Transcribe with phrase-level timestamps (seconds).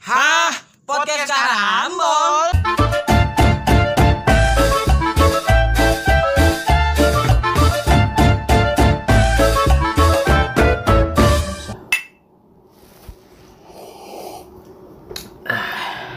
[0.00, 0.48] Hah?
[0.88, 2.48] Podcast Karambol?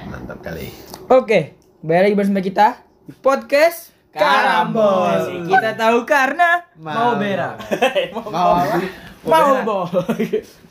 [0.08, 0.72] Mantap kali.
[1.12, 5.44] Oke, balik lagi bersama kita di podcast Karambol.
[5.52, 7.60] Kita tahu karena Mau berak.
[8.32, 8.78] Mau apa?
[9.28, 10.64] mau boy.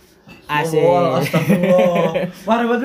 [0.50, 0.82] Asik.
[0.82, 2.27] Ini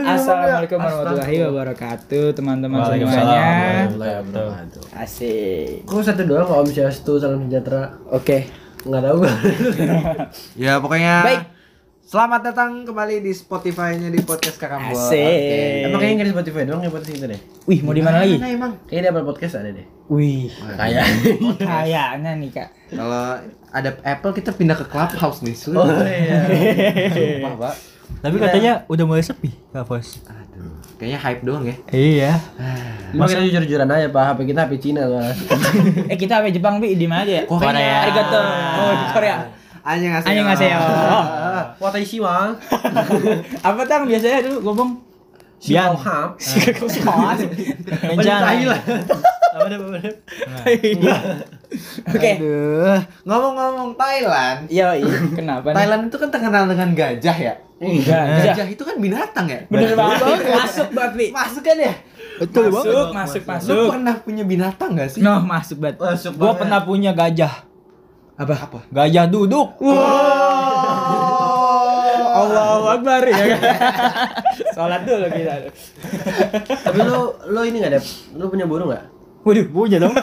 [0.05, 3.41] Assalamualaikum warahmatullahi wabarakatuh teman-teman Waalaikumsalam semuanya.
[3.41, 4.81] Warahmatullahi wabarakatuh.
[4.93, 5.81] Asik.
[5.89, 7.97] Kok satu doang Om Swastiastu salam sejahtera?
[8.13, 8.45] Oke.
[8.85, 9.33] Enggak tahu gua.
[10.63, 11.56] Ya pokoknya Baik.
[12.07, 14.95] Selamat datang kembali di Spotify-nya di podcast Kakambol.
[14.95, 15.91] Asik.
[15.91, 17.41] Emang kayaknya nggak di Spotify doang ya podcast kita deh.
[17.67, 18.39] Wih, mau di mana lagi?
[18.39, 18.71] Mana emang?
[18.87, 19.87] Kayaknya di Apple Podcast ada deh.
[20.07, 20.47] Wih,
[20.79, 21.03] Kayak.
[21.59, 22.69] kayaknya nih Kak.
[22.95, 23.23] Kalau
[23.75, 25.51] ada Apple kita pindah ke Clubhouse nih.
[25.51, 26.07] Oh Sudah.
[26.07, 26.39] iya.
[27.11, 27.75] Sumpah, Pak.
[28.23, 30.23] Tapi katanya udah mulai sepi, Kak Bos.
[30.31, 31.75] Aduh, kayaknya hype doang ya.
[31.91, 32.31] Iya.
[33.11, 35.35] Emang kita jujur-jujuran aja Pak, HP kita HP Cina soalnya.
[36.15, 37.43] eh kita apa Jepang bi di mana aja?
[37.51, 38.07] Korea.
[38.07, 38.39] Arigato.
[38.79, 39.66] Oh, di Korea.
[39.87, 40.27] Anjing ngasih.
[40.27, 40.79] Annyeonghaseyo.
[41.81, 42.51] Watashi wa.
[43.63, 44.89] Apa tang biasanya dulu ngomong?
[45.57, 45.95] Bian.
[45.95, 46.35] Hap.
[46.37, 47.39] Kencang.
[48.43, 48.83] Thailand.
[49.47, 50.11] Apa ada apa ada?
[52.13, 52.31] Oke.
[52.37, 54.59] Aduh, ngomong-ngomong Thailand.
[54.67, 55.15] Iya, iya.
[55.33, 55.75] Kenapa nih?
[55.79, 57.53] Thailand itu kan terkenal dengan gajah ya.
[57.77, 59.59] Enggak, Gajah itu kan binatang ya.
[59.69, 60.41] Bener banget.
[60.51, 61.29] Masuk banget.
[61.29, 61.93] Masuk kan ya?
[62.37, 63.85] Betul Masuk, masuk, Lu masuk.
[63.89, 65.21] pernah punya binatang gak sih?
[65.25, 65.97] Noh, masuk banget.
[65.97, 66.59] Masuk Gua banget.
[66.61, 67.53] pernah punya gajah.
[68.37, 68.53] Apa?
[68.69, 68.79] Apa?
[68.93, 69.81] Gajah duduk.
[72.37, 73.59] Allahu Akbar ya kan.
[74.77, 75.53] Salat dulu kita.
[76.85, 78.01] Tapi lu lu ini enggak ada
[78.37, 79.09] lu punya burung enggak?
[79.41, 80.13] Waduh, punya dong.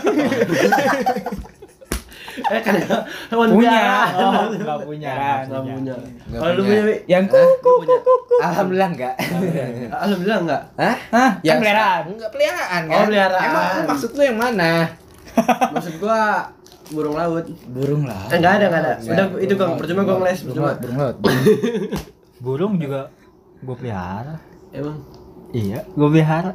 [2.34, 2.74] Eh kan
[3.30, 3.78] hewan Punya.
[4.14, 5.42] Oh, enggak punya.
[5.46, 5.94] Enggak punya.
[6.30, 6.82] Nggak Kalau lu punya.
[7.10, 8.36] Yang kuku kuku kuku.
[8.38, 9.14] Alhamdulillah enggak.
[9.90, 10.62] Alhamdulillah enggak.
[10.78, 10.96] Hah?
[11.10, 11.30] Hah?
[11.42, 12.02] Yang Kan peliharaan.
[12.14, 12.94] Enggak peliharaan kan?
[12.94, 13.48] Oh, peliharaan.
[13.50, 14.70] Emang maksud lu yang mana?
[15.74, 16.46] Maksud gua
[16.94, 17.44] burung laut.
[17.66, 18.30] Burung lah.
[18.30, 18.92] Eh, enggak ada, enggak ada.
[19.02, 20.66] Udah itu Kang, percuma gua ngeles, Burung percuma.
[20.66, 21.16] laut, burung laut.
[22.44, 23.00] Burung juga
[23.60, 24.34] gua pelihara.
[24.70, 25.02] Emang
[25.50, 26.52] Iya, gua pelihara.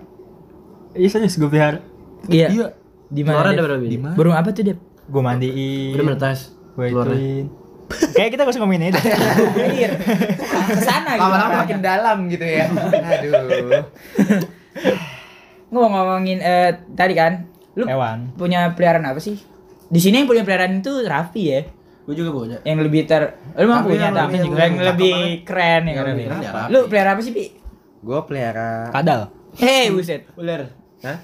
[0.92, 1.80] Iya serius gua pelihara.
[2.26, 2.72] Iya.
[3.08, 3.58] Di Telur mana?
[3.58, 3.98] berapa, Bi?
[4.14, 4.80] Burung apa tuh, Dep?
[5.06, 5.94] Gua mandiin.
[5.94, 6.54] Udah menetas.
[6.74, 7.16] Gua telurnya.
[7.16, 7.46] ituin.
[7.90, 9.02] Kayak kita gak usah ngomongin ini deh.
[9.66, 9.92] Air.
[10.70, 11.26] Ke sana gitu.
[11.26, 12.70] Lama-lama makin dalam gitu ya.
[12.70, 13.82] Aduh.
[15.70, 18.34] Ngomong-ngomongin eh tadi kan, lu Hewan.
[18.36, 19.42] punya peliharaan apa sih?
[19.90, 21.62] Di sini yang punya peliharaan itu Raffi ya.
[22.06, 22.58] Gua juga punya.
[22.62, 23.22] Yang lebih ter
[23.54, 25.14] lu mah Tapi punya yang tapi juga yang yang lebih
[25.44, 26.06] keren ya Yang kan.
[26.08, 26.70] lebih keren ya Raffi.
[26.70, 27.46] Lu pelihara apa sih, Pi?
[28.00, 29.22] Gua pelihara Kadal.
[29.56, 30.22] Hei, buset.
[30.34, 30.62] Ular.
[31.02, 31.18] Hah?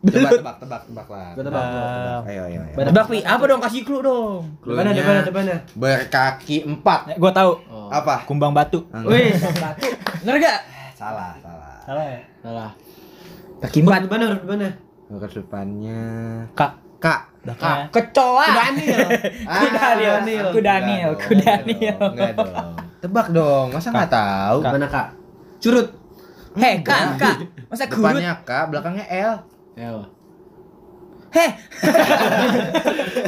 [0.00, 1.28] Tebak, tebak, tebak, tebak lah.
[1.36, 1.60] Gua tebak.
[1.60, 2.74] Eh, Ayo, ayo, ayo.
[2.88, 3.18] Tebak, Pi.
[3.20, 4.42] Apa dong kasih clue dong.
[4.60, 5.56] Depannya, depannya, depannya.
[5.76, 7.00] Berkaki empat.
[7.12, 7.52] Eh, Gua tahu.
[7.68, 7.88] Oh.
[7.88, 8.24] Apa?
[8.24, 8.88] Kumbang batu.
[9.04, 9.88] Wih, batu.
[10.20, 10.58] Bener gak?
[10.96, 11.80] Salah, salah.
[11.84, 12.20] Salah ya?
[12.40, 12.70] Salah.
[13.60, 14.00] Kaki empat.
[14.04, 14.70] depannya, huruf depannya.
[15.08, 16.00] Huruf depannya
[16.52, 16.72] Kak.
[16.96, 17.20] Kak.
[17.40, 17.78] Ah, kak.
[17.88, 18.46] Kecoa.
[18.46, 19.08] Daniel.
[19.60, 20.16] Ku Daniel.
[20.52, 21.10] Ku Daniel.
[21.16, 21.96] Ku Daniel.
[22.12, 22.72] Enggak dong.
[23.02, 23.66] Tebak dong.
[23.72, 24.58] Masa nggak tahu?
[24.60, 25.08] Mana Kak?
[25.56, 25.88] Curut.
[26.52, 27.36] Hei, Kak, Kak.
[27.66, 28.12] Masa kurut?
[28.12, 29.32] Depannya K, belakangnya L.
[29.72, 29.90] Ya.
[31.30, 31.50] Heh.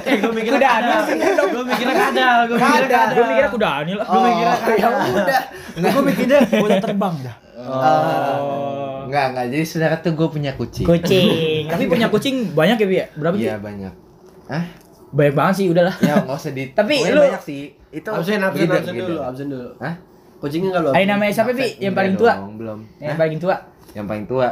[0.02, 1.00] Eh, gua mikirnya Kuda kadal.
[1.06, 1.44] Daniel.
[1.48, 2.90] Gua mikirnya kadal, gua mikirnya Kadal.
[2.90, 3.14] kadal.
[3.14, 3.98] Gue mikirnya Daniel.
[4.02, 4.92] Gua mikirnya Oh, ya kadal.
[5.14, 5.42] udah.
[5.88, 7.36] Gua mikirnya udah terbang dah.
[7.62, 8.91] Oh.
[9.04, 9.44] Enggak, enggak.
[9.48, 10.84] Jadi sebenarnya tuh gue punya kucing.
[10.84, 11.28] Kucing.
[11.72, 12.96] Tapi punya kucing banyak ya, Bi?
[12.96, 13.06] ya?
[13.12, 13.44] Berapa sih?
[13.44, 13.92] Iya, banyak.
[14.46, 14.64] Hah?
[15.10, 15.96] Banyak banget sih, udahlah.
[15.98, 17.62] Ya, enggak usah di Tapi lu- banyak sih.
[17.88, 19.06] Itu Absen, absen, breeder, absen breeder.
[19.06, 19.70] dulu, absen dulu.
[19.76, 19.94] Hah?
[20.38, 20.90] Kucingnya enggak lu.
[20.90, 21.66] Ada namanya siapa, Bi?
[21.76, 22.32] Yang paling tua?
[22.50, 22.78] belum.
[22.98, 23.56] Yang paling tua.
[23.92, 24.48] Yang paling tua.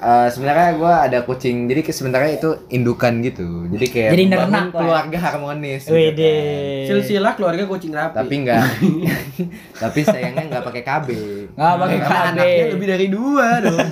[0.00, 3.68] Eh, sebenarnya gue ada kucing, jadi sebenarnya itu indukan gitu.
[3.68, 4.72] Jadi kayak Jadi nernak lah.
[4.72, 5.84] keluarga harmonis.
[5.84, 6.88] gitu kan.
[6.88, 8.16] Silsilah keluarga kucing rapi.
[8.16, 8.64] Tapi enggak.
[9.82, 11.08] Tapi sayangnya enggak pakai KB.
[11.52, 12.12] Nggak pakai KB.
[12.26, 13.76] anaknya lebih dari dua dong.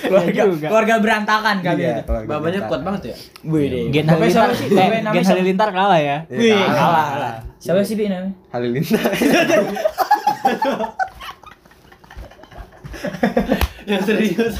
[0.00, 0.70] Keluarga, juga.
[0.70, 2.00] keluarga berantakan kali Iya, ya.
[2.06, 3.14] keluarga Bapaknya kuat banget ya.
[3.42, 3.90] Wede.
[3.90, 4.30] Gen Bapaknya Halilintar.
[4.30, 4.70] siapa sih?
[4.70, 5.26] Bapaknya Eh, Gen?
[5.26, 6.22] Halilintar kalah ya.
[6.24, 6.72] Iya, Wih, kalah.
[6.72, 7.06] kalah.
[7.10, 7.42] kalah.
[7.58, 8.32] Siapa sih, Bi namanya?
[8.48, 9.02] Halilintar.
[13.88, 14.54] Yang serius.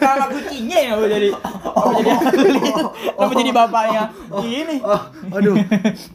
[0.00, 1.28] Kalau kucingnya ya mau jadi
[1.76, 2.10] mau jadi
[3.20, 4.04] mau jadi bapaknya
[4.40, 4.76] ini.
[4.80, 5.00] Oh,
[5.36, 5.56] aduh.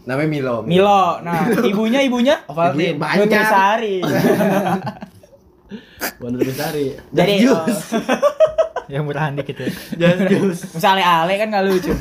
[0.10, 0.56] Namanya Milo.
[0.66, 1.22] Milo.
[1.22, 2.98] Nah, ibunya ibunya Ovaltine.
[2.98, 3.30] Banyak.
[3.30, 3.95] Nutrisari.
[6.22, 6.94] Wonder Besari.
[7.12, 7.66] Jadi oh,
[8.94, 9.69] Yang murahan dikit ya.
[9.98, 10.60] Jangan jus.
[10.78, 11.94] misalnya Ale kan nggak lucu.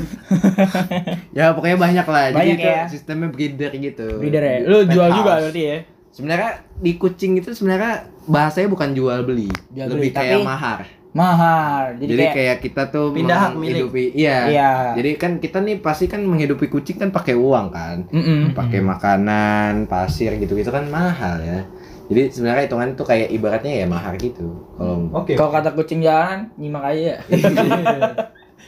[1.33, 2.25] Ya pokoknya banyak lah.
[2.29, 2.83] Jadi Banyak itu ya.
[2.85, 4.07] sistemnya breeder gitu.
[4.21, 4.57] Breeder ya.
[4.69, 5.77] Lu jual juga berarti ya.
[6.15, 10.79] Sebenarnya di kucing itu sebenarnya bahasanya bukan jual beli, Jual lebih beli, kayak tapi- mahar.
[11.11, 11.95] Mahal.
[11.95, 13.87] Jadi, Jadi, kayak, kayak, kita tuh Pindah hak milik.
[13.87, 14.37] menghidupi, iya.
[14.47, 14.71] Iya.
[14.95, 18.51] Jadi kan kita nih pasti kan menghidupi kucing kan pakai uang kan, Mm-mm.
[18.51, 21.63] pakai makanan, pasir gitu-gitu kan mahal ya.
[22.05, 24.59] Jadi sebenarnya hitungan tuh kayak ibaratnya ya mahar gitu.
[24.75, 25.33] Kalau Oke.
[25.33, 27.17] Kalau kata kucing jalan, nyimak aja ya.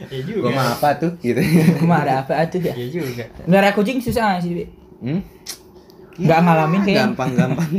[0.08, 1.44] Iya gua mah apa tuh gitu.
[1.78, 2.74] Cuma ada apa tuh ya?
[2.74, 3.28] Iya juga.
[3.44, 4.72] Melihara kucing susah sih?
[4.98, 5.20] Hmm?
[6.18, 7.04] Nggak ngalamin kayaknya.
[7.08, 7.70] Gampang-gampang.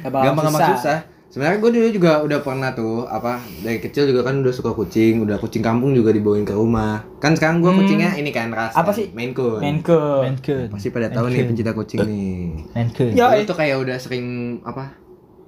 [0.00, 0.76] Gampang Gampang-gampang susah.
[0.76, 0.98] susah.
[1.26, 5.24] Sebenarnya gue dulu juga udah pernah tuh apa dari kecil juga kan udah suka kucing,
[5.24, 7.08] udah kucing kampung juga dibawain ke rumah.
[7.18, 7.80] Kan sekarang gue Hmm.
[7.80, 8.70] kucingnya ini kan ras.
[8.70, 9.08] Apa sih?
[9.10, 9.56] Maine Coon.
[9.58, 9.96] Main ke.
[9.96, 10.68] Mancun.
[10.68, 12.68] Pasti pada tahu nih pencinta kucing nih.
[12.70, 13.08] Mancun.
[13.10, 14.26] Ya, Dulu tuh kayak udah sering
[14.60, 14.92] apa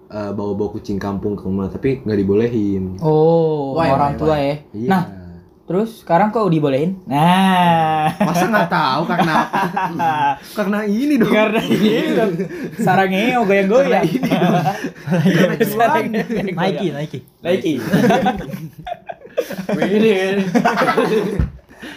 [0.06, 2.96] eh, bawa-bawa kucing kampung ke rumah tapi nggak dibolehin.
[2.98, 4.40] Oh, Why, orang why, tua why?
[4.40, 4.54] ya.
[4.72, 4.88] Iya.
[4.88, 5.02] Nah,
[5.64, 7.00] terus sekarang kok dibolehin?
[7.05, 8.12] Nah.
[8.20, 9.64] masa nggak tahu karena apa?
[10.61, 11.32] karena ini dong.
[11.32, 12.32] Karena ini dong.
[12.76, 14.05] sarangnya goyang-goyang.
[15.64, 16.52] Sarangnya goyang-goyang.
[16.52, 17.19] Nike, Nike.
[17.40, 17.75] Nike.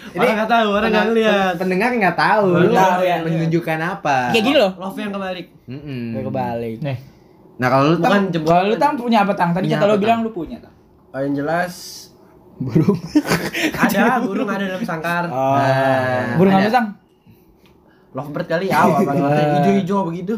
[0.08, 1.54] Ini Orang nggak tahu, orang nggak ngeliat.
[1.62, 2.48] Pendengar nggak tahu.
[2.74, 3.18] Tahu, ya.
[3.24, 4.18] menunjukkan apa?
[4.34, 4.72] Kayak gini loh.
[4.76, 5.48] Love yang kebalik.
[5.70, 6.78] Kayak kebalik.
[6.82, 6.98] Nih,
[7.58, 8.50] Nah kalau lu Bukan kan jemput.
[8.50, 9.50] Kalau lu tang punya apa tang?
[9.54, 10.02] Tadi kata lu Tang?
[10.02, 10.74] bilang lu punya tang.
[11.14, 11.74] Oh, yang jelas
[12.58, 12.98] burung.
[13.84, 15.30] ada burung ada dalam sangkar.
[15.30, 15.56] Oh.
[15.56, 16.66] Nah, Burung ada.
[16.66, 16.88] apa tang?
[18.16, 19.14] Lovebird kali ya, apa
[19.62, 20.34] hijau-hijau begitu.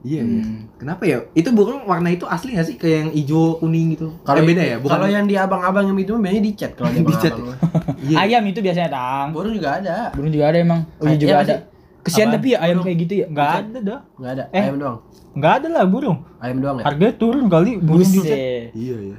[0.00, 0.42] Iya, iya.
[0.80, 1.20] Kenapa ya?
[1.36, 2.76] Itu burung warna itu asli nggak sih?
[2.80, 4.08] Kayak yang hijau kuning gitu.
[4.24, 4.76] Kalau beda ya?
[4.80, 7.02] Bukan Kalau yang di abang-abang yang itu mah biasanya dicat kalau di.
[8.00, 8.16] Iya.
[8.16, 9.28] Ayam itu biasanya tang.
[9.36, 10.08] Burung juga ada.
[10.16, 10.88] Burung juga ada emang.
[10.96, 11.52] Oh iya Iya juga ada.
[11.52, 11.60] sih?
[12.00, 12.36] Kesian Apaan?
[12.40, 13.26] tapi ya ayam kayak gitu ya.
[13.28, 14.00] enggak ada dah.
[14.16, 14.44] Enggak ada.
[14.50, 14.62] Eh.
[14.62, 14.96] Ayam doang.
[15.30, 16.18] Enggak ada lah burung.
[16.40, 16.84] Ayam doang ya.
[16.88, 18.02] Harganya turun kali burung.
[18.02, 18.72] Buset.
[18.72, 19.16] Iya, iya.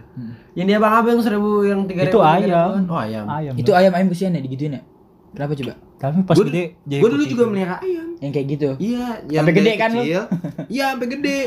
[0.51, 2.83] Yang di abang-abang yang seribu yang tiga Itu ayam.
[2.85, 3.25] Oh ayam.
[3.25, 3.53] Ayam.
[3.55, 4.81] Itu ayam ayam kesian ya digituin ya.
[5.31, 5.73] Kenapa coba?
[5.95, 8.07] Tapi pas Gua- gede jadi Gue dulu juga melihara ayam.
[8.17, 8.69] Yang kayak gitu.
[8.77, 10.01] Iya, yang Sampai gede kan lu?
[10.01, 10.21] kecil.
[10.75, 11.37] Iya, sampai gede.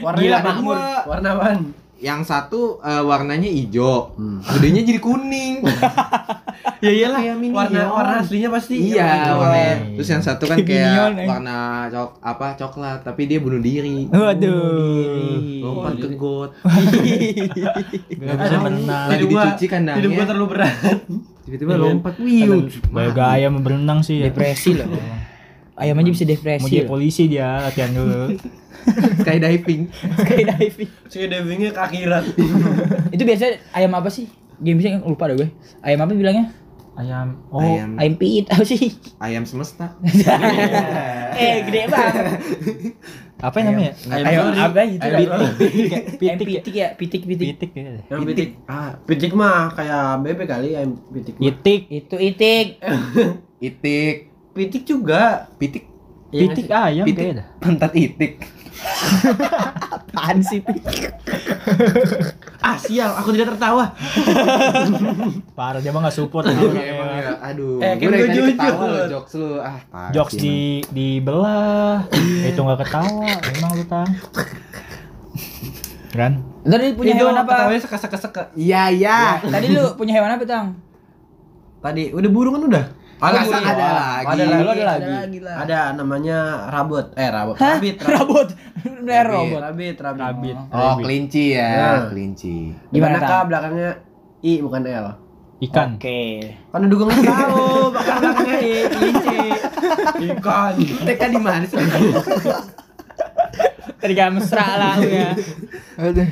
[0.00, 0.40] Apa?
[0.42, 0.76] makmur.
[1.06, 1.58] Warna apaan?
[1.98, 4.38] Yang satu eh, warnanya hijau, Hmm.
[4.38, 5.54] gedenya jadi kuning.
[6.78, 7.18] Ya iyalah.
[7.50, 9.42] Warna warna aslinya pasti iya, hijau.
[9.42, 9.98] warnanya.
[9.98, 11.26] Terus yang satu kan Kayak kayak minion, eh.
[11.26, 11.56] warna
[11.90, 14.06] cok apa coklat, tapi dia bunuh diri.
[14.06, 15.58] Waduh.
[15.58, 16.50] Lompat ke got.
[18.22, 19.06] Gak bisa menang.
[19.10, 19.98] Lagi dicuci kandangnya.
[19.98, 20.74] Hidup gua terlalu berat.
[21.42, 22.14] Tiba-tiba lompat.
[22.22, 22.70] Wiu.
[22.94, 24.30] Banyak gaya berenang sih ya.
[24.30, 24.86] Depresi loh.
[25.78, 26.66] Ayam aja bisa Mau depresi.
[26.68, 26.90] jadi loh.
[26.90, 28.34] polisi dia latihan dulu.
[29.20, 29.82] Skydiving.
[30.16, 30.90] Skydiving.
[31.06, 32.24] Saya divingnya ke akhirat.
[33.14, 34.26] Itu biasanya ayam apa sih?
[34.58, 35.48] Game bisa lupa deh gue.
[35.80, 36.50] Ayam apa bilangnya?
[36.92, 37.38] Ayam.
[37.48, 38.90] Oh, Ayam Ayam piit apa sih?
[39.18, 39.94] ayam semesta.
[41.38, 42.26] eh gede banget.
[43.38, 43.92] apa namanya?
[44.10, 44.58] Ayam sorry.
[44.58, 45.02] apa gitu?
[45.04, 45.30] Ayam sorry.
[45.30, 45.54] Ayam
[46.18, 46.58] Pitik ya?
[46.58, 47.46] pitik ya, pitik pitik.
[47.54, 47.90] Pitik ya.
[48.08, 48.48] Yang pitik.
[48.66, 51.34] Ah, Pitik mah kayak bebek kali ayam pitik.
[51.34, 51.42] mah.
[51.44, 51.80] Pitik.
[51.88, 52.66] Itu itik.
[53.60, 54.16] itik.
[54.58, 55.46] Pitik juga.
[55.54, 55.86] Pitik.
[56.28, 56.88] Iya Pitik nggak sih?
[56.90, 57.22] ayam Pitik.
[57.24, 57.44] kayaknya.
[57.56, 58.32] Pantat itik.
[59.88, 61.10] Apaan sih pitik?
[62.58, 63.94] Ah sial, aku tidak tertawa.
[65.52, 66.44] Parah dia mah enggak support.
[66.44, 66.58] Iya,
[66.92, 67.32] emang ya.
[67.44, 67.78] Aduh.
[67.80, 68.44] Eh, gue jujur.
[68.52, 69.48] ketawa lo jokes lu.
[69.56, 72.06] Ah, parah Jokes sih, di dibelah.
[72.44, 73.30] itu enggak ketawa.
[73.48, 74.10] Emang lu tang.
[76.10, 76.32] Kan?
[76.60, 77.50] Tadi punya Itu hewan apa?
[77.52, 78.42] ketawanya seka-seka-seka.
[78.48, 78.58] emang.
[78.58, 79.18] Iya, iya.
[79.40, 80.66] Tadi lu punya hewan apa, Tang?
[81.78, 82.84] Tadi udah burung kan udah?
[83.18, 83.34] Burung.
[83.34, 84.24] ada Oh, lagi?
[84.24, 84.62] Ada lagi.
[84.62, 85.38] Lu ada lagi.
[85.38, 85.54] lah.
[85.58, 86.38] Ada namanya
[86.68, 87.06] rabot.
[87.12, 87.56] Eh rabot.
[87.56, 87.76] Hah?
[87.76, 87.96] Rabit.
[88.00, 88.48] Rabot.
[88.78, 89.60] Bener robot.
[89.64, 89.96] Rabit.
[89.96, 90.22] Rabit.
[90.22, 90.56] Rabit.
[90.70, 92.06] Oh, kelinci ya, Nah.
[92.08, 92.72] kelinci.
[92.88, 93.44] Gimana, Gimana Tang?
[93.44, 93.90] belakangnya
[94.40, 95.06] I bukan L.
[95.58, 95.98] Ikan.
[95.98, 96.38] Oke.
[96.70, 99.38] Kan udah gue tahu, bakal belakangnya I, kelinci.
[100.30, 100.72] Ikan.
[101.02, 101.74] TK di mana sih?
[103.96, 105.32] Tadi gak mesra lah ya.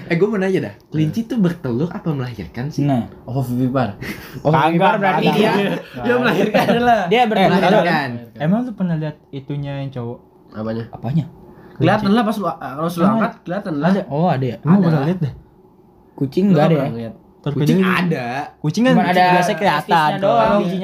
[0.05, 0.75] eh, gue mau nanya dah.
[0.89, 2.83] Kelinci tuh bertelur apa melahirkan sih?
[2.83, 3.09] Nah.
[3.25, 3.97] Oh, vivipar.
[4.41, 5.53] Oh, Kagak, Vipar berarti dia
[5.97, 7.03] Dia melahirkan lah.
[7.07, 7.85] dia Eh, bertelur ada dalam.
[7.85, 8.11] kan?
[8.37, 10.19] Emang lu pernah lihat itunya yang cowok?
[10.53, 10.85] Apanya?
[10.91, 11.25] Apanya?
[11.77, 13.89] Kelihatan lah pas lu kalau lu angkat kelihatan lah.
[13.91, 14.03] Ada.
[14.09, 14.57] Oh, ada ya.
[14.61, 15.33] Emang pernah lihat deh.
[16.15, 17.11] Kucing enggak ada ya?
[17.47, 18.27] Kucing ada.
[18.59, 20.11] Kucing kan ada biasa kelihatan.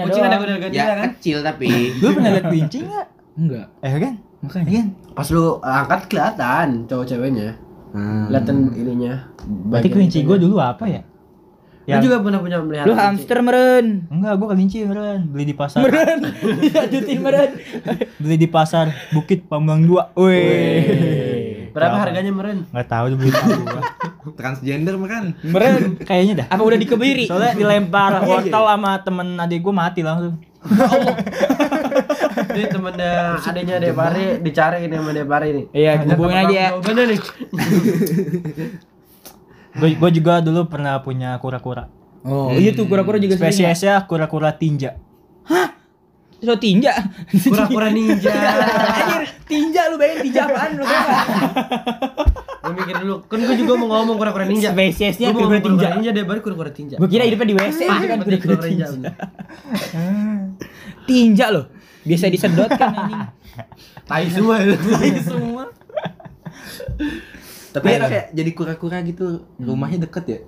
[0.03, 1.09] Kucing ada gede-gede Ya kan?
[1.13, 1.69] kecil tapi.
[1.97, 3.07] Lu pernah lihat kelinci enggak?
[3.33, 3.67] Enggak.
[3.81, 4.15] Eh kan?
[4.43, 4.71] Makanya.
[4.75, 4.87] Kan?
[5.15, 7.55] Pas lu angkat kelihatan cowok ceweknya.
[7.95, 8.27] Hmm.
[8.29, 9.15] Kelihatan ininya.
[9.71, 11.03] Berarti kelinci gua dulu apa ya?
[11.83, 14.07] Lu juga pernah punya melihara Lu hamster meren.
[14.07, 15.27] Enggak, gua kelinci beneran.
[15.31, 15.83] Beli di pasar.
[15.83, 16.19] Meren.
[16.67, 17.51] Iya, juti meren.
[18.23, 20.19] Beli di pasar Bukit Pamulang 2.
[20.19, 21.71] Wih.
[21.75, 22.67] Berapa harganya meren?
[22.71, 23.83] Enggak tahu tuh beli tahu gua.
[24.39, 25.25] Transgender kan?
[25.43, 25.83] Meren.
[26.03, 26.47] Kayaknya dah.
[26.55, 27.27] Apa udah dikebiri?
[27.31, 30.39] Soalnya dilempar wortel sama temen adik gua mati langsung.
[32.53, 35.65] Ini temennya adanya Depari dicari ini sama Depari nih.
[35.73, 36.69] Iya, hubungin aja ya.
[36.77, 37.21] jawabannya nih.
[39.73, 41.89] Gua, gua juga dulu pernah punya kura-kura.
[42.29, 43.49] Oh, iya tuh kura-kura juga ya?
[43.49, 45.01] Spesiesnya kura-kura tinja.
[46.43, 46.91] So tinja.
[47.55, 48.35] Kura-kura ninja.
[48.35, 51.03] Anjir, tinja lu bayangin tinja apaan lu kan?
[52.67, 54.75] Lu mikir dulu, kan gua juga mau ngomong kura-kura ninja.
[54.75, 55.71] Spesiesnya kura-kura tinja.
[55.71, 56.97] kura-kura ninja Depari kura-kura tinja.
[56.99, 58.87] Gua kira hidupnya di WC itu kan kura-kura tinja.
[61.07, 61.65] Tinja loh.
[62.03, 63.15] Biasa disedot kan ini.
[64.03, 64.75] Tai semua itu.
[65.23, 65.71] Semua.
[67.73, 69.47] Tapi enak kayak jadi kura-kura gitu.
[69.57, 70.39] Rumahnya deket ya.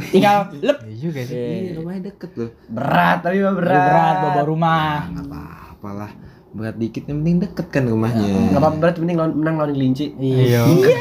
[0.00, 0.78] Tinggal lep.
[0.86, 1.36] Iya juga sih.
[1.36, 2.50] Iya, rumahnya deket loh.
[2.66, 3.80] Berat tapi mah berat.
[3.80, 4.94] Berat bawa rumah.
[5.08, 6.10] Enggak apa-apa lah.
[6.50, 8.26] Berat dikit yang penting deket kan rumahnya.
[8.50, 10.06] Enggak apa-apa berat penting lawan menang lawan kelinci.
[10.14, 10.60] Iya.
[10.66, 10.94] Iya,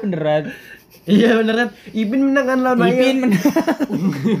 [0.00, 0.44] beneran.
[1.08, 1.68] Iya beneran.
[1.90, 2.86] Ipin menang kan lawan.
[2.86, 3.40] Ipin bener.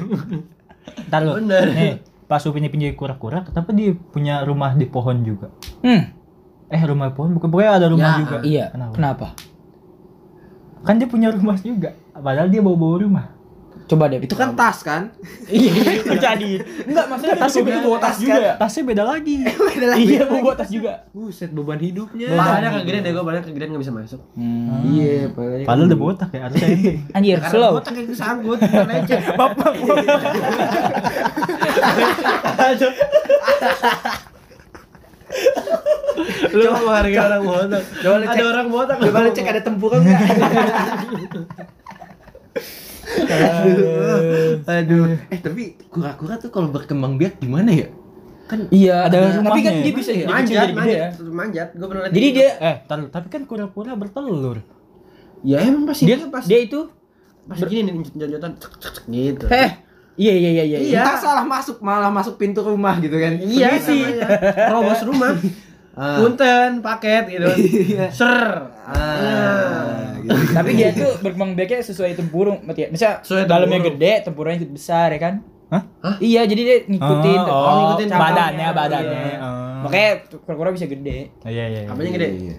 [1.10, 1.32] Ntar lu.
[1.42, 1.66] Bener.
[1.72, 1.92] Nih,
[2.30, 5.50] pas Upin Ipin jadi kura-kura, kenapa dia punya rumah di pohon juga?
[5.82, 6.14] Hmm.
[6.70, 8.36] Eh, rumah di pohon bukan pokoknya ada rumah Ya, juga.
[8.46, 8.64] Iya.
[8.70, 8.94] Kenapa?
[8.94, 9.26] Kenapa?
[10.86, 11.90] Kan dia punya rumah juga.
[12.14, 13.26] Padahal dia bawa-bawa rumah.
[13.90, 14.22] Coba deh.
[14.22, 15.10] Itu kan tas kan?
[15.50, 15.74] Iya,
[16.30, 16.62] jadi.
[16.86, 18.54] Enggak, maksudnya tasnya beda, bawa tas juga ya?
[18.54, 19.34] Tasnya beda lagi.
[19.98, 20.92] Iya, bawa tas juga.
[21.10, 22.30] Buset beban hidupnya.
[22.30, 24.20] Badannya kegedean deh gua badannya kegedean enggak bisa masuk.
[24.86, 25.66] Iya, padahal.
[25.66, 26.98] Padahal udah botak ya, harusnya enteng.
[27.18, 27.72] Anjir, slow.
[27.82, 28.06] Otak yang
[28.94, 29.20] lecet.
[29.34, 29.72] Bapak.
[36.50, 37.82] Lu menghargai orang botak.
[37.96, 38.44] Coba lu Ada cek.
[38.46, 38.96] orang botak.
[38.98, 40.20] Coba lu cek ada tempurung enggak?
[43.30, 44.60] Aduh.
[44.64, 45.04] Aduh.
[45.28, 47.88] Eh, tapi kura-kura tuh kalau berkembang biak gimana ya?
[48.44, 49.72] Kan iya, ada Tapi kan rumahnya.
[49.80, 51.08] dia bisa ya, Manjat, jadi gede manjat, ya.
[51.30, 51.68] manjat.
[51.72, 52.10] Gua pernah.
[52.10, 54.58] Jadi di- dia Eh, tar, tapi kan kura-kura bertelur.
[55.40, 56.84] ya emang pasti dia dia pas dia itu
[57.42, 58.20] pas gini nih cek,
[59.08, 59.44] gitu.
[59.48, 59.70] eh
[60.20, 60.78] iya iya iya iya.
[60.78, 61.00] Iya.
[61.00, 63.40] Entah salah masuk malah masuk pintu rumah gitu kan.
[63.40, 64.04] Iya sih.
[64.68, 65.32] Robos rumah.
[65.90, 66.22] Ah.
[66.22, 67.44] Punten paket gitu.
[68.18, 68.40] Ser.
[68.88, 70.32] Ah, gitu.
[70.54, 72.88] Tapi dia tuh berkembang biaknya sesuai tempurung, ya.
[72.88, 73.98] Misalnya Sesuai dalamnya tempurung.
[73.98, 75.34] gede, tempurungnya besar ya kan?
[75.68, 75.82] Hah?
[76.22, 79.22] Iya, jadi dia ngikutin Oh, oh, ngikutin badannya, badannya.
[79.28, 79.38] Iya.
[79.42, 79.78] Oh.
[79.84, 80.10] Makanya
[80.46, 81.18] kura-kura bisa gede.
[81.42, 81.80] Iya, iya.
[81.84, 81.90] iya.
[81.90, 82.28] Apanya gede?
[82.38, 82.56] Iya.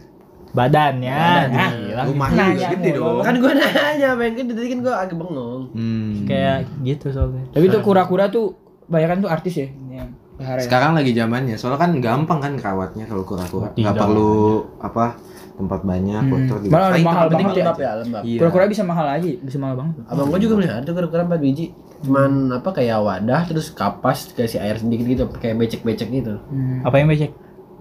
[0.52, 1.16] Badannya.
[1.16, 1.66] Badannya.
[1.72, 2.04] Gila.
[2.12, 3.24] Rumahnya juga gede dong.
[3.24, 5.64] Kan gua nanya apa yang gede tadi kan gua agak bengong.
[5.72, 5.91] Hmm.
[6.32, 7.44] Kayak gitu soalnya.
[7.52, 8.56] Tapi tuh kura-kura tuh
[8.88, 10.58] banyak tuh artis ya yang ya.
[10.58, 13.70] Sekarang lagi zamannya, soalnya kan gampang kan kerawatnya kalau kura-kura.
[13.74, 14.34] Nggak perlu
[14.80, 15.16] apa
[15.52, 16.32] tempat banyak, Hmm.
[16.34, 16.72] kotor gitu.
[16.74, 17.84] Malah Paling mahal banget lembab aja.
[17.84, 18.22] ya, lembab.
[18.26, 18.40] Iya.
[18.42, 19.96] Kura-kura bisa mahal aja, bisa mahal banget.
[20.10, 21.66] Abang gua juga melihat tuh kura-kura 4 biji.
[22.02, 26.42] Cuman apa kayak wadah terus kapas kasih air sedikit gitu kayak becek-becek gitu.
[26.82, 27.30] Apa yang becek?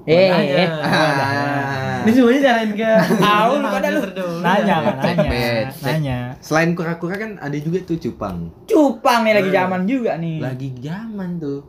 [0.08, 0.68] Eh, eh.
[0.68, 2.00] Ah.
[2.00, 2.90] Ini semuanya jalanin ke
[3.20, 4.00] Tahu lu pada lu.
[4.40, 5.40] Nanya kan, nanya.
[5.84, 6.18] Nanya.
[6.40, 8.48] Selain kura-kura kan ada juga tuh cupang.
[8.64, 10.40] Cupang nih lagi zaman juga nih.
[10.40, 11.60] Lagi zaman tuh.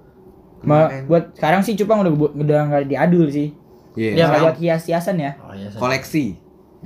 [0.64, 3.52] Ma- buat sekarang sih cupang udah udah nggak diadul sih.
[4.00, 5.32] Iya, sekarang buat hias-hiasan ya.
[5.44, 5.68] Oh iya.
[5.76, 6.40] Koleksi.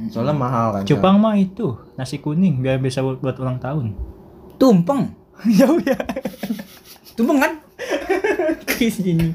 [0.09, 0.81] Soalnya mahal kan.
[0.83, 3.93] Cupang mah itu nasi kuning biar bisa buat, buat ulang tahun.
[4.57, 5.13] Tumpeng.
[5.59, 5.95] Jauh ya.
[7.13, 7.53] Tumpeng kan?
[8.67, 9.31] Ke sini.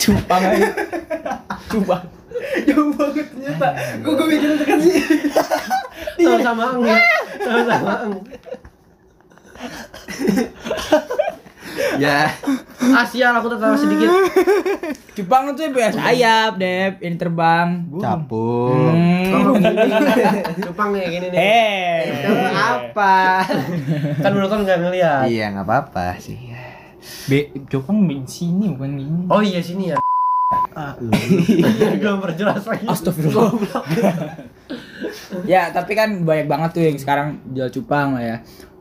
[0.00, 0.66] Cupang aja.
[1.68, 2.04] Cupang.
[2.66, 3.68] Jauh banget ternyata.
[4.00, 4.96] Gua gua mikir dekat sih.
[6.24, 6.82] Sama-sama eng.
[6.84, 6.98] ya.
[7.44, 8.14] Sama-sama eng.
[11.98, 12.30] Ya.
[12.78, 14.10] Asia aku tertawa sedikit.
[15.18, 17.68] Cupang itu punya sayap, Dep, yang terbang.
[17.98, 18.94] Capung.
[18.94, 19.58] Hmm.
[20.62, 21.38] Cupang nih gini nih.
[21.38, 21.98] Eh.
[22.22, 23.44] Itu apa?
[24.22, 25.26] Kan menurut kan nggak ngeliat.
[25.26, 26.38] Iya, nggak apa-apa sih.
[27.28, 29.22] Be, cupang di sini bukan gini.
[29.30, 29.98] Oh iya sini ya.
[31.98, 32.86] Gua perjelas lagi.
[32.86, 33.52] Astagfirullah.
[35.44, 38.36] ya, tapi kan banyak banget tuh yang sekarang jual cupang lah ya.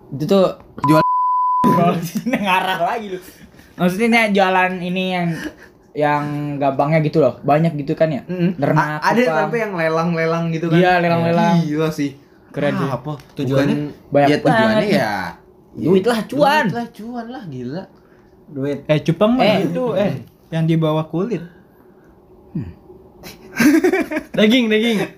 [0.10, 0.46] Itu tuh
[0.86, 1.04] Jual
[2.28, 3.20] ngarah lagi lu.
[3.78, 5.28] Maksudnya jualan ini yang
[5.94, 6.24] yang
[6.58, 7.42] gampangnya gitu loh.
[7.42, 8.22] Banyak gitu kan ya.
[8.56, 9.02] Ternak.
[9.02, 10.78] A- ada sampai yang lelang-lelang gitu kan.
[10.78, 11.62] Iya, lelang-lelang.
[11.62, 12.16] Gila sih.
[12.50, 13.20] Keren Ah, apa?
[13.36, 13.76] Tujuannya?
[13.76, 14.98] Bukan- Banyak ya, tujuannya banget.
[14.98, 15.14] ya
[15.78, 16.66] Duit lah, cuan.
[16.66, 17.84] Duit lah, cuan lah, gila.
[18.48, 18.80] Duit.
[18.88, 19.58] Eh, cupang mah Eh.
[19.68, 20.14] itu eh
[20.50, 21.44] yang di bawah kulit.
[24.38, 24.98] Daging, daging.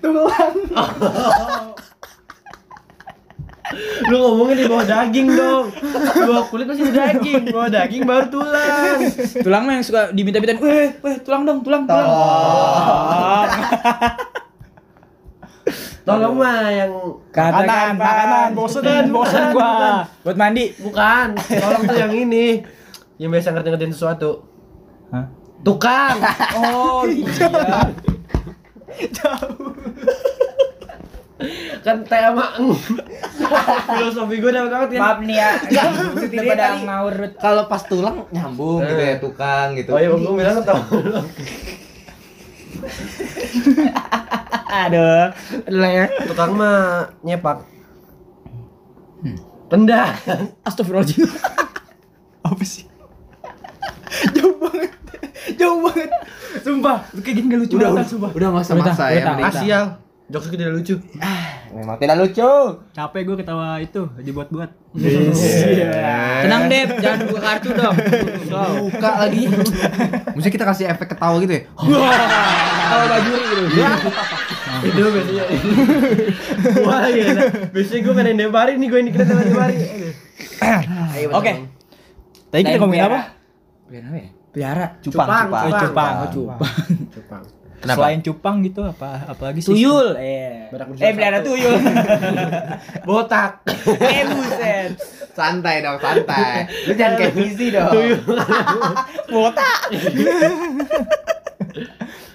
[4.10, 5.70] Lu ngomongnya di bawah daging dong.
[5.70, 7.46] Di bawah kulit masih ada daging.
[7.46, 8.98] Di bawah daging baru tulang.
[9.46, 12.08] Tulang mah yang suka diminta-minta, "Weh, weh, tulang dong, tulang, tulang."
[16.00, 16.90] Tolong mah yang
[17.30, 20.02] Katakan, makanan, bosen, bosen gua.
[20.26, 20.74] Buat mandi.
[20.82, 21.38] bukan.
[21.38, 22.64] Tolong tuh yang ini.
[23.20, 24.42] Yang biasa ngerti-ngertiin sesuatu.
[25.14, 25.30] Hah?
[25.60, 26.16] Tukang.
[26.56, 27.48] Oh, iya.
[31.80, 32.76] kan teh sama eng.
[33.88, 35.00] Filosofi gue dapat banget kan.
[35.00, 35.50] Maaf nih ya.
[36.28, 37.14] Daripada ngawur.
[37.40, 39.96] Kalau pas tulang nyambung gitu ya tukang gitu.
[39.96, 40.80] Oh iya, gue bilang tau.
[44.84, 45.32] Aduh.
[45.72, 46.06] Lah ya.
[46.28, 47.64] Tukang mah nyepak.
[49.70, 50.18] Rendah.
[50.66, 51.30] Astagfirullahaladzim.
[52.48, 52.89] Apa sih?
[55.60, 56.10] Jauh banget.
[56.64, 58.30] Sumpah, lu kayak gini gak lucu udah, banget, udah, sumpah.
[58.32, 59.46] udah nggak usah maksa udah, ya.
[59.46, 59.84] Asial.
[60.30, 60.94] Jokes tidak lucu.
[61.74, 62.50] memang tidak lucu.
[62.94, 64.70] Capek gue ketawa itu dibuat-buat.
[66.46, 67.96] Tenang Dep, jangan buka kartu dong.
[68.94, 69.50] Buka lagi.
[70.38, 71.62] Mesti kita kasih efek ketawa gitu ya.
[71.74, 73.62] Kalau bajuri gitu.
[74.86, 75.44] Itu biasanya.
[76.86, 77.26] Wah iya.
[77.34, 77.50] nah.
[77.74, 79.76] Biasanya gue pengen debari nih gue ini kita sama debari.
[81.34, 81.52] Oke.
[82.54, 83.20] Tadi kita ngomongin apa?
[83.90, 84.39] Pelihara apa ya?
[84.50, 84.98] Pelihara.
[84.98, 85.66] Cupang, Cupang, cupang.
[85.66, 86.58] Oh, cupang, oh, Cupang.
[86.58, 86.62] cupang.
[87.14, 87.42] Cupang.
[87.80, 87.96] Kenapa?
[87.96, 89.72] Selain cupang gitu apa apalagi sih?
[89.72, 90.68] Tuyul, eh.
[91.00, 91.80] Eh, pelihara tuyul.
[93.08, 93.64] Botak.
[94.04, 95.00] Eh, buset.
[95.32, 96.68] Santai dong, santai.
[96.84, 97.88] Lu jangan kayak visi dong.
[99.32, 99.80] Botak.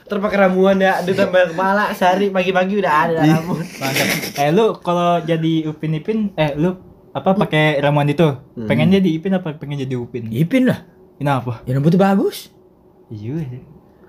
[0.10, 3.62] Terpakai ramuan ya, ada tambah kepala sehari pagi-pagi udah ada ramuan.
[3.62, 4.07] Mantap.
[4.41, 6.74] Eh lu kalau jadi Upin Ipin eh lu
[7.13, 8.34] apa pakai ramuan itu?
[8.65, 10.34] Pengen jadi Ipin apa pengen jadi Upin?
[10.34, 10.95] Ipin lah.
[11.15, 11.63] Kenapa?
[11.63, 12.51] Ya rambutnya bagus.
[13.07, 13.62] Iya sih.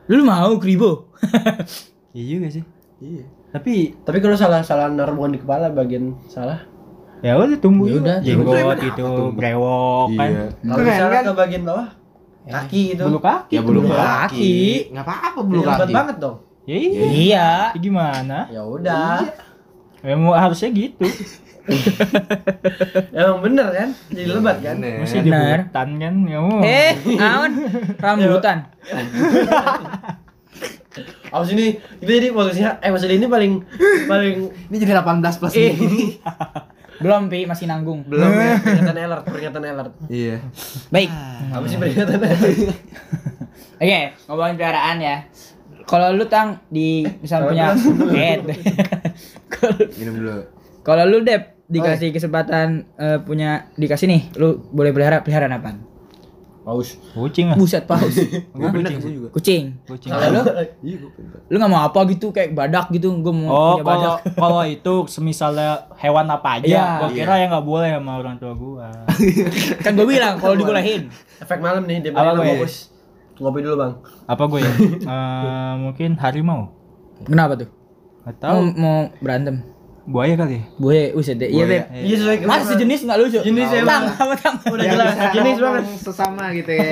[0.08, 1.06] Lu mau kribo?
[2.10, 2.64] Iya juga sih.
[2.96, 3.28] Iya.
[3.50, 6.64] Tapi Tapi kalau salah salah ramuan di kepala bagian salah.
[7.18, 11.22] ya udah tumbuh Ya udah, jenggot gitu brewok kan Kalau Keren, misalnya kan?
[11.22, 11.88] ke bagian bawah,
[12.46, 13.02] kaki itu.
[13.02, 14.00] bulu kaki Ya bulu Bulu kaki.
[14.00, 14.56] kaki.
[14.92, 15.92] Enggak apa-apa Bulu kaki.
[15.92, 16.36] banget dong.
[16.64, 17.48] ya iya Iya.
[17.72, 19.16] Ya gimana Ya udah.
[20.00, 21.04] ya mau harusnya gitu
[23.16, 23.88] Emang bener kan?
[24.08, 24.76] Jadi lebat kan?
[24.76, 25.00] Bener.
[25.00, 25.58] masih di Benar.
[25.64, 27.52] hutan kan ya mau Eh, awan.
[27.96, 28.58] Rambutan.
[31.28, 31.66] Abis ini
[31.98, 33.52] itu jadi posisinya eh maksudnya ini paling
[34.06, 36.02] paling Ini jadi 18 plus eh ini.
[36.96, 38.08] Belum, Pi, masih nanggung.
[38.08, 39.92] belum ya peringatan alert peringatan alert.
[40.08, 40.40] Iya.
[40.88, 41.12] Baik.
[41.46, 42.56] Apa sih peringatan alert?
[43.76, 45.16] Oke, ngomongin peliharaan ya.
[45.84, 47.76] Kalau lu tang di misal punya
[48.08, 48.40] Eh,
[49.46, 50.36] Kalau Minum dulu.
[50.80, 55.70] kalau lu Dep dikasih kesempatan eh, punya dikasih nih, lu boleh pelihara peliharaan apa?
[56.60, 56.98] Paus.
[57.12, 58.10] kucing lah Buset, paus.
[58.58, 59.62] gue kucing sih Kucing.
[59.86, 60.42] kucing Kalau lu
[60.82, 61.10] Iya, gue
[61.46, 64.18] lu nggak mau apa gitu kayak badak gitu, gua mau Oh, punya badak.
[64.42, 66.84] kalau itu semisalnya hewan apa aja, Iya.
[66.98, 68.90] gua kira ya nggak boleh sama orang tua gua.
[69.86, 71.06] Kan gua bilang kalau dibolehin.
[71.38, 72.58] Efek malam nih dia Apa gue?
[72.58, 72.90] fokus.
[73.36, 73.92] Ngopi dulu, Bang.
[74.24, 74.72] Apa gue ya?
[74.98, 76.72] Eh, mungkin harimau.
[77.22, 77.70] Kenapa tuh?
[78.24, 78.58] Gak Mau, tahu.
[78.74, 79.62] mau berantem.
[80.06, 80.54] Buaya kali.
[80.54, 80.62] ya?
[80.76, 81.48] Buaya, uset deh.
[81.48, 81.82] Iya, Buaya.
[81.82, 81.98] Beb.
[81.98, 83.38] Iya sesuai Masa sejenis enggak lucu?
[83.42, 84.56] Jenis ya, Tang, apa tang?
[84.64, 85.84] Udah jelas jenis banget.
[85.98, 86.84] Sesama gitu ya.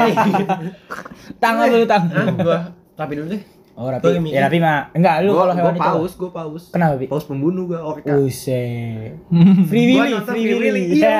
[1.36, 2.04] Tang apa lu tang?
[2.08, 2.58] Ah, gua
[2.94, 3.42] rapi dulu deh.
[3.74, 4.06] Oh, rapi.
[4.30, 4.90] Ya rapi mah.
[4.90, 5.82] Enggak, lu kalau hewan itu.
[5.84, 6.64] paus, gua paus.
[6.70, 7.06] Kenapa, Pi?
[7.06, 8.06] Paus pembunuh gua orka.
[8.08, 9.18] Buset.
[9.70, 10.82] Free Willy, Free Willy.
[10.94, 11.10] Iya,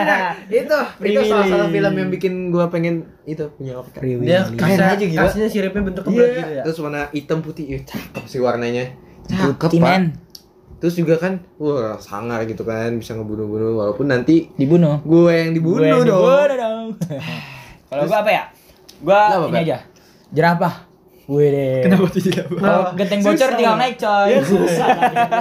[0.47, 0.63] Iya.
[0.63, 3.99] Itu itu salah satu film yang bikin gua pengen itu punya orka.
[3.99, 4.55] Free Dia Willy.
[4.55, 5.21] Keren kasih aja gila.
[5.25, 6.63] kasihnya siripnya bentuk Iya, kebelet gitu ya.
[6.63, 8.85] terus warna hitam putih, ya cakep sih warnanya.
[9.25, 9.81] Cakep, Putih.
[10.77, 15.01] Terus juga kan, wah sangar gitu kan, bisa ngebunuh-bunuh walaupun nanti Dibunuh.
[15.01, 16.21] gue yang dibunuh Gue yang dong.
[16.21, 16.87] dibunuh dong.
[17.89, 18.45] Kalau gua apa ya?
[19.01, 19.63] Apa, ini Beb?
[19.65, 19.79] aja.
[20.29, 20.75] Jerapah.
[21.25, 21.81] Wih deh.
[21.81, 22.45] Kenapa tidak?
[22.53, 24.29] Kalau genteng bocor tinggal naik coy.
[24.45, 24.89] Susah.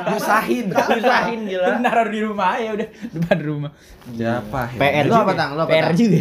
[0.08, 0.66] Nyusahin.
[1.04, 1.76] Usahin gila.
[1.76, 3.72] Naruh di rumah aja udah depan rumah.
[4.08, 4.80] Siapa?
[4.80, 5.60] PR Lu apa tang?
[5.60, 6.20] Lu apa PR juga.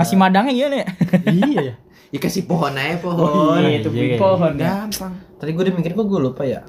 [0.00, 0.86] Ngasih madangnya gimana ya?
[1.28, 1.74] iya ya.
[2.08, 3.28] Ya kasih pohon aja pohon.
[3.28, 4.16] Oh, iya, itu iya, iya.
[4.16, 4.52] pohon.
[4.56, 5.12] Gampang.
[5.36, 6.60] Tadi gue udah mikir kok gue lupa ya.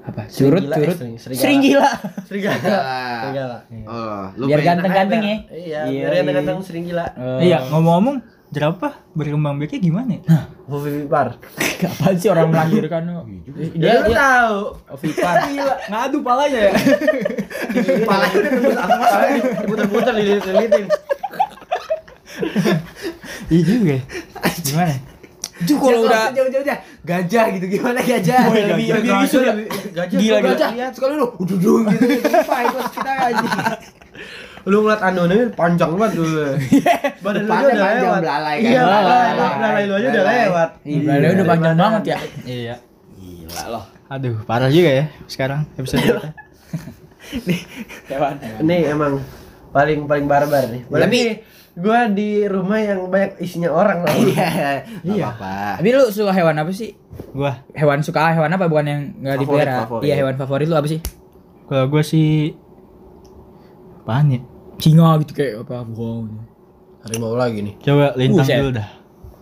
[0.00, 0.22] Apa?
[0.26, 0.88] Surut, Serigala, surut.
[0.88, 1.40] eh, sering- serigala.
[1.40, 1.90] Sering gila.
[2.24, 2.58] Serigala.
[3.20, 3.56] Serigala.
[3.84, 5.36] Oh, lu Biar ganteng-ganteng ya.
[5.46, 6.32] Iya, Iya, biar iya.
[6.34, 7.04] ganteng sering gila.
[7.14, 7.38] Oh.
[7.38, 8.16] Iya, ngomong-ngomong
[8.50, 10.22] jerapah berkembang biaknya gimana ya?
[10.66, 11.36] Ovipar.
[11.92, 13.02] Apaan sih orang melahirkan?
[13.72, 14.58] Dia lu tahu.
[14.90, 15.34] Ovipar.
[15.48, 16.72] Gila, ngadu palanya ya.
[17.70, 19.04] Kepalanya udah nembus apa?
[19.62, 20.86] Diputar-putar dililit-lilitin.
[23.48, 23.92] Iya juga.
[23.92, 24.02] ya.
[24.60, 24.94] Gimana?
[25.60, 26.78] Itu kalau udah jauh-jauh.
[27.00, 28.40] Gajah gitu gimana gajah?
[28.44, 29.52] Oh, lebih lebih Gajah, ya.
[29.56, 30.18] lebih- Gajah.
[30.18, 30.48] Gila, gila.
[30.50, 30.68] gajah.
[30.70, 32.04] Lihat sekali lu, ududung gitu.
[32.28, 33.48] Apa itu kita aja.
[34.62, 36.44] Lu ngeliat anu ini panjang banget dulu.
[37.24, 38.20] Badan lu udah panjang, lewat.
[38.20, 38.68] belalai kan.
[38.68, 39.28] Iya, belalai.
[39.32, 39.54] Belalai.
[39.56, 40.40] Belalai lu aja udah Belalai.
[40.44, 40.70] lewat.
[40.84, 42.18] Ih, badannya udah panjang banget ya.
[42.44, 42.74] Iya.
[43.16, 43.84] Gila loh.
[44.06, 46.28] Aduh, parah juga ya sekarang episode kita.
[48.10, 48.34] Hewan.
[48.60, 49.22] Ini emang
[49.70, 50.82] paling paling barbar nih.
[50.84, 51.20] Tapi
[51.72, 54.10] gua di rumah yang banyak isinya orang lah.
[54.12, 54.48] Iya.
[55.02, 55.24] Iya.
[55.28, 56.94] apa Tapi lu suka hewan apa sih?
[57.30, 59.76] Gua, Hewan suka hewan apa bukan yang nggak Favorit, dipelihara?
[59.84, 60.02] favorit.
[60.02, 61.00] Iya hewan favorit lu apa sih?
[61.64, 62.50] kalau gua sih
[64.00, 64.40] apaan ya?
[64.76, 65.86] Singa gitu kayak apa?
[65.86, 66.26] Wow.
[67.00, 67.74] Harimau lagi nih.
[67.78, 68.58] Coba lintang Buset.
[68.58, 68.88] dulu dah.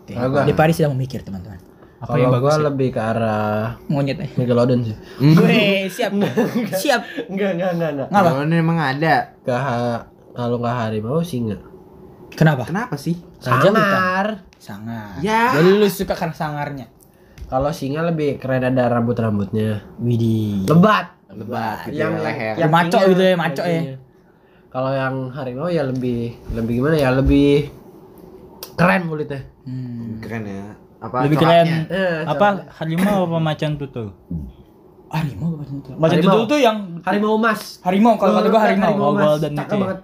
[0.09, 1.59] Gua, Di Paris sedang memikir teman-teman.
[1.99, 2.47] Apa yang kalau bagus?
[2.47, 2.67] gua ya?
[2.71, 4.31] lebih ke arah Monyet eh.
[4.35, 4.95] Megalodon sih.
[5.19, 6.15] Weh, siap.
[6.73, 7.03] siap.
[7.27, 8.09] Enggak, enggak, enggak, enggak.
[8.09, 9.15] Kalau ini emang ada.
[9.43, 9.55] Ke
[10.31, 11.59] kalau nggak harimau singa.
[12.33, 12.63] Kenapa?
[12.65, 13.17] Kenapa sih?
[13.39, 13.79] Raja hutan.
[13.79, 14.27] Sangar.
[14.59, 15.13] Sangar.
[15.21, 15.55] Ya.
[15.55, 16.87] Jadi lu suka karena sangarnya.
[17.47, 19.87] Kalau singa lebih keren ada rambut-rambutnya.
[19.97, 20.67] Widih.
[20.67, 21.17] Lebat.
[21.29, 22.55] Lebat gitu yang ya, leher.
[22.57, 23.83] Yang maco gitu ya, maco ya.
[24.69, 26.21] Kalau yang harimau ya lebih
[26.53, 27.09] lebih gimana ya?
[27.11, 27.73] Lebih
[28.75, 29.41] keren kulitnya.
[29.65, 30.21] Hmm.
[30.21, 30.67] Keren ya.
[30.99, 31.79] Apa Lebih coraknya?
[31.87, 34.13] keren Eh, apa harimau apa macan tutul?
[35.09, 35.95] Harimau apa tutul?
[35.95, 36.33] Macan Harimau.
[36.35, 37.61] tutul tuh yang Harimau emas.
[37.81, 38.93] harimau kalau kata gua harimau.
[39.09, 39.25] Emas.
[39.27, 39.81] golden Cakep itu ya?
[39.81, 39.99] banget.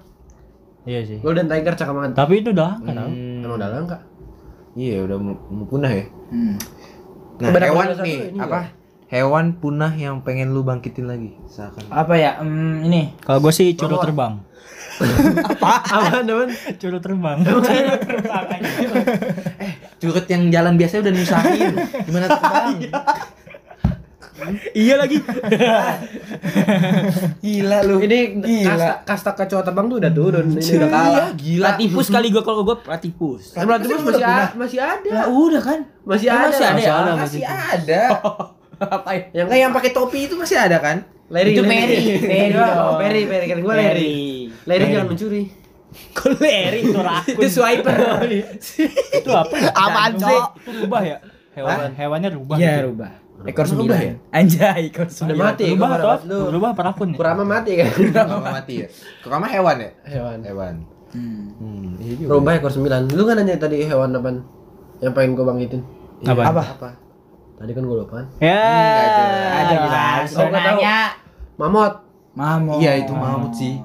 [0.84, 1.18] Iya sih.
[1.24, 2.10] Golden tiger cakep banget.
[2.12, 3.08] Tapi itu udah langka tau.
[3.08, 3.98] Emang udah langka.
[4.74, 6.04] Iya, udah mau punah ya.
[6.28, 6.54] Hmm.
[7.40, 8.60] Nah, Beda hewan nih, apa?
[9.10, 11.30] Hewan punah yang pengen lu bangkitin lagi.
[11.38, 11.86] Misalkan.
[11.88, 12.42] Apa ya?
[12.42, 13.14] Hmm, ini.
[13.22, 14.42] Kalau gue sih curut terbang.
[15.62, 16.48] Apaan teman?
[16.78, 17.38] Curut terbang.
[20.02, 21.74] Curut yang jalan biasa udah nyusahin.
[22.06, 22.76] Gimana terbang?
[24.72, 25.18] Iya lagi.
[27.44, 27.96] Gila lu.
[28.00, 28.18] Ini
[28.62, 30.46] kasta, kasta kecoa terbang tuh udah turun.
[30.52, 31.28] Ini udah kalah.
[31.34, 31.64] gila.
[31.70, 33.54] Platypus kali gua kalau gua platypus.
[33.54, 35.08] Berarti masih ada, masih ada.
[35.10, 35.80] Ya udah kan.
[36.04, 36.46] Masih Ya, ada.
[36.46, 37.14] masih ada ya?
[37.14, 38.02] Masih ada.
[38.98, 39.22] Apa ya?
[39.32, 40.96] Yang kayak yang pakai topi itu masih ada kan?
[41.24, 41.96] Larry, Itu Larry.
[42.20, 42.52] Perry.
[42.52, 42.94] Perry Oh.
[43.00, 44.14] Perry, Perry kan gua Larry.
[44.64, 45.42] Larry jangan mencuri.
[46.12, 47.34] Kok Larry itu rakun.
[47.38, 47.96] Itu swiper.
[49.14, 49.54] itu apa?
[49.54, 49.70] ya?
[49.72, 50.26] Apaan Jantung.
[50.26, 50.40] sih?
[50.58, 51.16] Itu rubah ya?
[51.54, 52.56] Hewan hewannya rubah.
[52.58, 52.86] Iya, gitu.
[52.90, 53.10] rubah.
[53.42, 53.98] Ekor sembilan.
[53.98, 54.14] ya?
[54.30, 55.44] Anjay, ekor Udah sembilan.
[55.44, 56.38] mati Rubah gua atau lu.
[56.54, 57.14] rubah apa ya?
[57.18, 57.88] Kurama mati kan.
[57.98, 58.86] Kurama mati ya.
[59.20, 59.90] Kurama hewan ya?
[60.06, 60.38] Hewan.
[60.40, 60.74] Hewan.
[61.14, 61.44] Hmm.
[61.58, 62.26] Hmm, iya.
[62.26, 63.00] Rubah ekor sembilan.
[63.12, 64.36] Lu kan nanya tadi hewan apaan?
[65.02, 65.80] Yang pengen gua bangkitin.
[66.24, 66.42] Apa?
[66.46, 66.62] Apa?
[66.78, 66.90] Apa?
[67.58, 68.22] Tadi kan gua lupa.
[68.38, 68.62] Ya.
[69.60, 70.02] Aja gila.
[70.24, 70.28] jelas.
[70.34, 70.98] Oh, nanya.
[71.58, 71.94] Mamut.
[72.34, 72.78] Mamut.
[72.80, 73.78] Iya, itu mamut sih.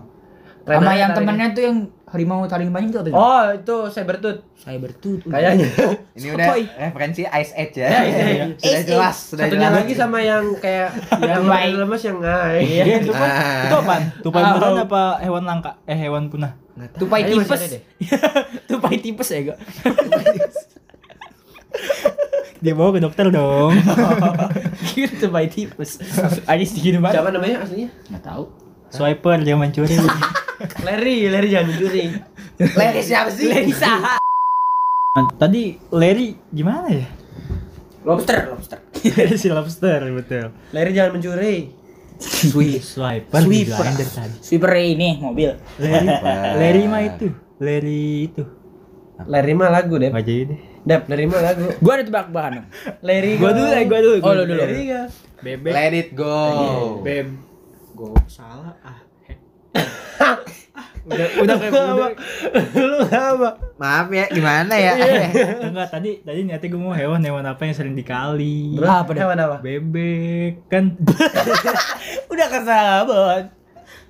[0.66, 1.78] Sama yang temennya tuh yang
[2.10, 3.10] harimau paling banyak tuh apa?
[3.14, 4.42] Oh, itu Cybertooth.
[4.58, 5.24] Cybertooth.
[5.26, 5.70] Kayaknya.
[6.18, 6.56] Ini udah Apa,
[6.90, 7.88] referensi Ice Edge ya.
[7.88, 8.46] Ya, iya, iya.
[8.58, 9.78] Sudah jelas, sudah Satunya jelas.
[9.78, 10.90] lagi sama yang kayak
[11.30, 11.46] yang
[11.78, 12.62] lemas yang ngai.
[12.66, 13.30] Iya, itu kan.
[13.30, 13.62] Ah.
[13.64, 14.04] Itu apaan?
[14.20, 14.86] Tupai Ah, beneran oh.
[14.90, 15.72] apa hewan langka?
[15.86, 16.58] Eh hewan punah.
[16.96, 17.62] Tupai tipes.
[18.70, 19.60] Tupai tipes ya, gak?
[22.60, 23.72] Dia bawa ke dokter dong.
[24.92, 25.96] Gitu tupai tipes.
[26.44, 27.24] Aja segini banget.
[27.24, 27.88] Siapa namanya aslinya?
[28.12, 28.44] Enggak tahu.
[28.90, 29.96] Swiper dia mencuri.
[30.84, 32.04] Larry, Larry jangan mencuri.
[32.76, 33.48] Larry siapa sih?
[33.48, 34.20] Larry Saha.
[35.40, 37.08] Tadi Larry gimana ya?
[38.04, 38.80] Lobster, lobster.
[39.42, 40.52] si lobster betul.
[40.76, 41.72] Larry jangan mencuri.
[42.20, 42.84] Swiper.
[42.84, 43.40] Swiper.
[43.40, 44.08] Swiper.
[44.12, 44.38] tadi.
[44.44, 45.56] Sweeper ini mobil.
[45.80, 46.08] Larry.
[46.60, 47.28] Larry mah itu.
[47.64, 48.44] Larry itu.
[49.28, 50.16] Larry mah lagu, Dep.
[50.16, 50.60] Gak jadi deh.
[50.84, 51.66] Dep, Larry mah lagu.
[51.80, 52.52] Gua ada tebak-tebakan.
[53.04, 54.18] Larry Gua dulu, eh, gua dulu.
[54.24, 54.60] Oh, lu dulu.
[54.64, 55.04] Larry ga?
[55.40, 55.72] Bebek.
[55.72, 56.36] Let it go.
[57.04, 57.28] Beb.
[57.96, 59.00] Go salah ah.
[61.10, 62.12] Udah udah kayak udah.
[62.76, 63.50] Lu apa?
[63.76, 64.94] Maaf ya, gimana ya?
[65.64, 68.78] Enggak tadi tadi niatnya gue mau hewan hewan apa yang sering dikali.
[68.78, 69.20] Apa deh?
[69.20, 69.58] Hewan apa?
[69.60, 70.94] Bebek kan
[72.32, 73.44] Udah kesahabat.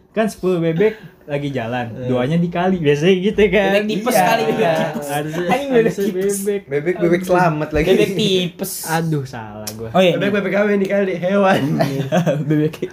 [0.10, 3.72] kan 10 bebek lagi jalan, duanya dikali biasanya gitu kan.
[3.72, 4.26] Bebek tipes Iya.
[4.26, 4.76] kali ya.
[4.90, 6.62] Harusnya bebek bebek.
[6.66, 7.88] Bebek bebek selamat lagi.
[7.94, 8.90] Bebek tipes.
[8.90, 9.94] Aduh salah gua.
[9.94, 10.18] Oh iya.
[10.18, 11.78] Bebek bebek kami dikali hewan.
[12.50, 12.90] bebek.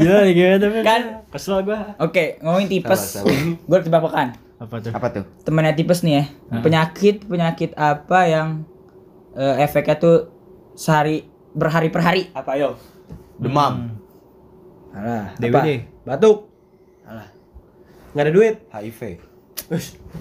[0.00, 1.02] Gila gitu tapi Kan.
[1.28, 1.92] kesel gua.
[2.00, 3.20] Oke, ngomongin tipes.
[3.20, 3.56] Salah, salah.
[3.68, 4.28] Gua tebakan.
[4.56, 4.92] Apa tuh?
[4.92, 5.24] Apa tuh?
[5.44, 6.24] Temannya tipes nih ya.
[6.58, 8.48] Penyakit penyakit apa yang
[9.32, 10.16] eh, efeknya tuh
[10.72, 12.22] sehari berhari per hari?
[12.32, 12.76] Apa yo?
[13.36, 13.96] Demam.
[14.90, 15.38] Alah, apa?
[15.38, 15.68] DWD.
[16.02, 16.38] Batuk.
[17.04, 17.28] Alah.
[18.10, 18.54] Nggak ada duit.
[18.70, 19.00] HIV.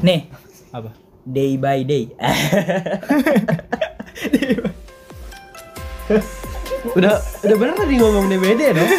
[0.05, 0.29] Nih,
[0.69, 0.93] Apa?
[1.25, 2.13] day by day.
[6.95, 8.89] Udah udah bener tadi ngomong DBD dong.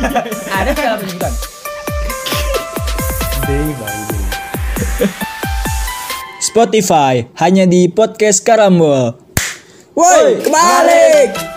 [0.58, 1.32] ada segala penyebutan.
[3.44, 4.22] Day by day.
[6.38, 9.18] Spotify hanya di podcast Karambol.
[9.98, 11.53] Woi, kebalik.